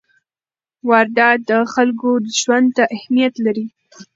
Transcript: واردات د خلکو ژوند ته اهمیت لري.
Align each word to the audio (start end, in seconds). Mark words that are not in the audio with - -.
واردات 0.89 1.39
د 1.49 1.51
خلکو 1.73 2.09
ژوند 2.39 2.67
ته 2.77 2.83
اهمیت 2.95 3.33
لري. 3.45 3.67